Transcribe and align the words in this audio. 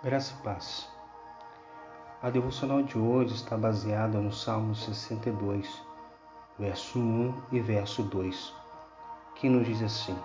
Graça 0.00 0.32
e 0.32 0.42
paz. 0.44 0.88
A 2.22 2.30
devocional 2.30 2.84
de 2.84 2.96
hoje 2.96 3.34
está 3.34 3.56
baseada 3.56 4.20
no 4.20 4.32
Salmo 4.32 4.72
62, 4.72 5.82
verso 6.56 7.00
1 7.00 7.34
e 7.50 7.58
verso 7.58 8.04
2, 8.04 8.54
que 9.34 9.48
nos 9.48 9.66
diz 9.66 9.82
assim: 9.82 10.16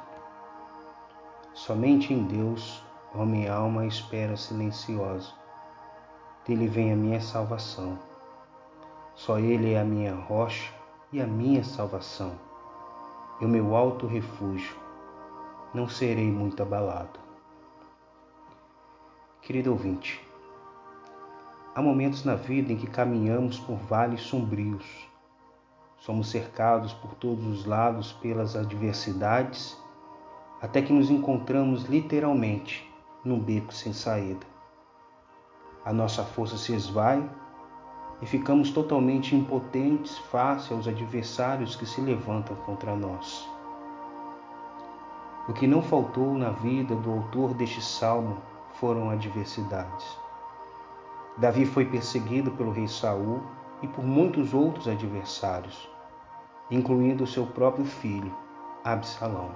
Somente 1.55 2.13
em 2.13 2.23
Deus, 2.23 2.84
ó 3.16 3.25
minha 3.25 3.52
alma, 3.52 3.88
espera 3.88 4.38
silenciosa. 4.38 5.34
Dele 6.45 6.67
vem 6.67 6.94
a 6.94 6.95
minha 6.95 7.20
salvação. 7.20 7.98
Só 9.16 9.40
Ele 9.40 9.73
é 9.73 9.81
a 9.81 9.84
minha 9.84 10.13
rocha 10.13 10.71
e 11.12 11.20
a 11.20 11.26
minha 11.26 11.63
salvação, 11.63 12.34
e 13.41 13.45
o 13.45 13.49
meu 13.49 13.76
alto 13.76 14.05
refúgio. 14.05 14.77
Não 15.73 15.90
serei 15.90 16.31
muito 16.31 16.62
abalado. 16.62 17.23
Querido 19.45 19.71
ouvinte, 19.71 20.25
há 21.75 21.81
momentos 21.81 22.23
na 22.23 22.33
vida 22.33 22.71
em 22.71 22.77
que 22.77 22.88
caminhamos 22.88 23.59
por 23.59 23.75
vales 23.75 24.21
sombrios. 24.21 24.85
Somos 25.97 26.29
cercados 26.29 26.93
por 26.93 27.13
todos 27.16 27.45
os 27.45 27.66
lados 27.66 28.13
pelas 28.13 28.55
adversidades, 28.55 29.77
até 30.61 30.81
que 30.81 30.93
nos 30.93 31.09
encontramos 31.09 31.83
literalmente 31.83 32.89
num 33.21 33.38
beco 33.38 33.73
sem 33.73 33.91
saída. 33.91 34.47
A 35.83 35.91
nossa 35.91 36.23
força 36.23 36.55
se 36.55 36.73
esvai 36.73 37.30
e 38.21 38.25
ficamos 38.25 38.71
totalmente 38.71 39.35
impotentes 39.35 40.17
face 40.31 40.71
aos 40.71 40.88
adversários 40.88 41.75
que 41.75 41.85
se 41.85 41.99
levantam 41.99 42.55
contra 42.66 42.95
nós. 42.95 43.45
O 45.49 45.52
que 45.52 45.67
não 45.67 45.81
faltou 45.81 46.33
na 46.33 46.52
vida 46.52 46.95
do 46.95 47.11
autor 47.11 47.53
deste 47.53 47.81
salmo 47.81 48.53
foram 48.73 49.09
adversidades. 49.09 50.05
Davi 51.38 51.66
foi 51.66 51.85
perseguido 51.85 52.52
pelo 52.52 52.71
rei 52.71 52.88
Saul 52.88 53.41
e 53.81 53.88
por 53.88 54.03
muitos 54.03 54.53
outros 54.53 54.88
adversários, 54.88 55.89
incluindo 56.69 57.25
seu 57.25 57.45
próprio 57.45 57.85
filho, 57.85 58.33
Absalão. 58.83 59.49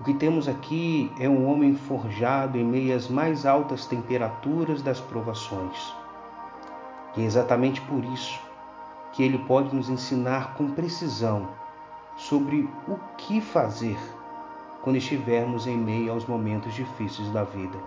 O 0.00 0.04
que 0.04 0.14
temos 0.14 0.48
aqui 0.48 1.12
é 1.18 1.28
um 1.28 1.50
homem 1.50 1.74
forjado 1.74 2.56
em 2.56 2.64
meio 2.64 2.96
às 2.96 3.08
mais 3.08 3.44
altas 3.44 3.84
temperaturas 3.86 4.80
das 4.80 5.00
provações. 5.00 5.92
E 7.16 7.22
é 7.22 7.24
exatamente 7.24 7.80
por 7.82 8.04
isso 8.04 8.40
que 9.12 9.22
ele 9.22 9.38
pode 9.38 9.74
nos 9.74 9.88
ensinar 9.88 10.54
com 10.54 10.70
precisão 10.70 11.48
sobre 12.16 12.68
o 12.86 12.96
que 13.16 13.40
fazer 13.40 13.98
quando 14.82 14.96
estivermos 14.96 15.66
em 15.66 15.76
meio 15.76 16.12
aos 16.12 16.26
momentos 16.26 16.74
difíceis 16.74 17.28
da 17.30 17.44
vida. 17.44 17.78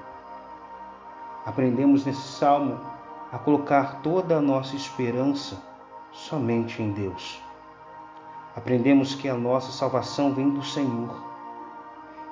Aprendemos 1.45 2.06
nesse 2.06 2.22
salmo 2.22 2.80
a 3.31 3.38
colocar 3.38 4.02
toda 4.02 4.38
a 4.38 4.42
nossa 4.42 4.75
esperança 4.75 5.58
somente 6.11 6.81
em 6.81 6.92
Deus. 6.92 7.42
Aprendemos 8.56 9.16
que 9.16 9.30
a 9.30 9.33
nossa 9.33 9.72
salvação 9.72 10.33
vem 10.33 10.50
do 10.50 10.64
Senhor. 10.64 11.16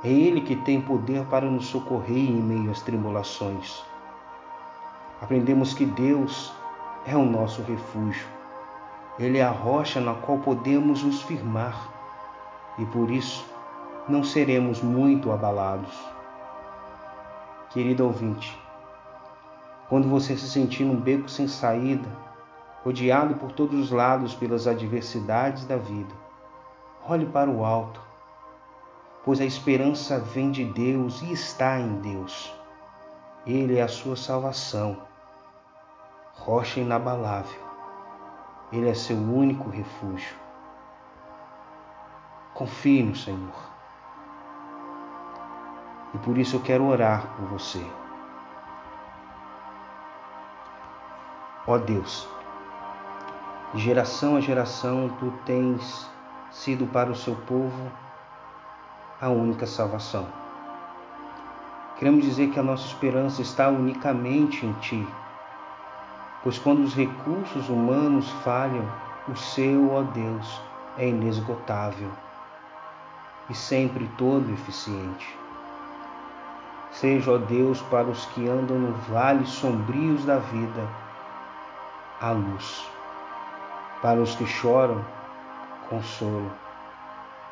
É 0.03 0.09
Ele 0.09 0.41
que 0.41 0.55
tem 0.55 0.81
poder 0.81 1.25
para 1.25 1.49
nos 1.49 1.67
socorrer 1.67 2.29
em 2.29 2.41
meio 2.41 2.71
às 2.71 2.81
tribulações. 2.81 3.81
Aprendemos 5.21 5.73
que 5.73 5.85
Deus 5.85 6.53
é 7.05 7.15
o 7.15 7.25
nosso 7.25 7.61
refúgio. 7.61 8.27
Ele 9.17 9.37
é 9.37 9.43
a 9.43 9.51
rocha 9.51 9.99
na 9.99 10.13
qual 10.13 10.37
podemos 10.37 11.03
nos 11.03 11.21
firmar. 11.21 11.89
E 12.77 12.85
por 12.85 13.09
isso, 13.11 13.45
não 14.09 14.23
seremos 14.23 14.81
muito 14.81 15.31
abalados. 15.31 15.95
Querido 17.69 18.05
ouvinte, 18.05 18.59
quando 19.87 20.09
você 20.09 20.35
se 20.35 20.49
sentir 20.49 20.83
num 20.83 20.99
beco 20.99 21.29
sem 21.29 21.47
saída, 21.47 22.09
rodeado 22.83 23.35
por 23.35 23.51
todos 23.51 23.79
os 23.79 23.91
lados 23.91 24.33
pelas 24.33 24.65
adversidades 24.65 25.65
da 25.65 25.77
vida, 25.77 26.13
olhe 27.07 27.25
para 27.27 27.49
o 27.49 27.63
alto, 27.63 28.01
pois 29.23 29.39
a 29.39 29.45
esperança 29.45 30.19
vem 30.19 30.49
de 30.49 30.65
Deus 30.65 31.21
e 31.21 31.31
está 31.31 31.79
em 31.79 31.95
Deus. 32.01 32.51
Ele 33.45 33.77
é 33.77 33.83
a 33.83 33.87
sua 33.87 34.15
salvação, 34.15 34.97
rocha 36.33 36.79
inabalável. 36.79 37.59
Ele 38.71 38.89
é 38.89 38.93
seu 38.93 39.17
único 39.17 39.69
refúgio. 39.69 40.35
Confie 42.53 43.01
no 43.01 43.15
Senhor. 43.15 43.68
E 46.13 46.17
por 46.17 46.37
isso 46.37 46.55
eu 46.55 46.61
quero 46.61 46.85
orar 46.85 47.27
por 47.35 47.45
você. 47.47 47.85
Ó 51.67 51.77
Deus, 51.77 52.27
de 53.73 53.81
geração 53.81 54.35
a 54.35 54.41
geração 54.41 55.09
tu 55.19 55.31
tens 55.45 56.09
sido 56.49 56.87
para 56.87 57.11
o 57.11 57.15
seu 57.15 57.35
povo 57.35 57.91
a 59.21 59.29
única 59.29 59.67
salvação. 59.67 60.27
Queremos 61.97 62.23
dizer 62.23 62.49
que 62.49 62.59
a 62.59 62.63
nossa 62.63 62.87
esperança 62.87 63.41
está 63.41 63.67
unicamente 63.67 64.65
em 64.65 64.73
Ti, 64.73 65.07
pois 66.41 66.57
quando 66.57 66.79
os 66.79 66.95
recursos 66.95 67.69
humanos 67.69 68.29
falham, 68.43 68.89
o 69.27 69.35
seu, 69.35 69.91
ó 69.91 70.01
Deus, 70.01 70.61
é 70.97 71.09
inesgotável 71.09 72.09
e 73.49 73.53
sempre 73.53 74.09
todo 74.17 74.51
eficiente. 74.53 75.37
Seja, 76.99 77.31
ó 77.31 77.37
Deus, 77.37 77.81
para 77.83 78.07
os 78.07 78.25
que 78.25 78.45
andam 78.49 78.77
no 78.77 78.91
vales 79.03 79.47
sombrios 79.47 80.25
da 80.25 80.35
vida, 80.37 80.85
a 82.19 82.31
luz. 82.31 82.85
Para 84.01 84.19
os 84.19 84.35
que 84.35 84.45
choram, 84.45 85.01
consolo. 85.89 86.51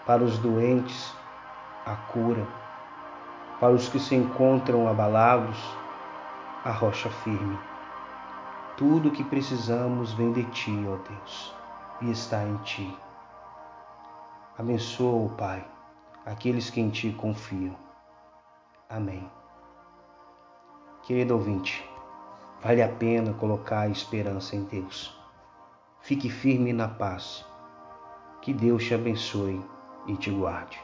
Para 0.05 0.21
os 0.21 0.37
doentes, 0.39 1.15
a 1.85 1.95
cura. 2.11 2.45
Para 3.57 3.71
os 3.71 3.87
que 3.87 4.01
se 4.01 4.15
encontram 4.15 4.85
abalados, 4.85 5.57
a 6.65 6.71
rocha 6.71 7.09
firme. 7.09 7.57
Tudo 8.75 9.07
o 9.07 9.11
que 9.13 9.23
precisamos 9.23 10.11
vem 10.11 10.33
de 10.33 10.43
Ti, 10.43 10.85
ó 10.89 10.97
Deus, 11.07 11.55
e 12.01 12.11
está 12.11 12.43
em 12.43 12.57
Ti. 12.57 12.97
Abençoa, 14.59 15.29
Pai, 15.37 15.65
aqueles 16.25 16.69
que 16.69 16.81
em 16.81 16.89
Ti 16.89 17.15
confiam. 17.17 17.77
Amém. 18.89 19.36
Querido 21.07 21.35
ouvinte, 21.35 21.89
vale 22.61 22.83
a 22.83 22.89
pena 22.89 23.31
colocar 23.31 23.83
a 23.83 23.87
esperança 23.87 24.57
em 24.57 24.65
Deus. 24.65 25.17
Fique 26.01 26.29
firme 26.29 26.73
na 26.73 26.89
paz. 26.89 27.45
Que 28.41 28.53
Deus 28.53 28.83
te 28.83 28.93
abençoe 28.93 29.61
e 30.05 30.17
te 30.17 30.29
guarde. 30.29 30.77